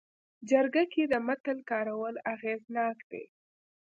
[0.49, 3.23] جرګه کې د متل کارول اغېزناک دي